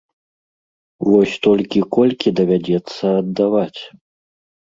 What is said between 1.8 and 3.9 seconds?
колькі давядзецца аддаваць?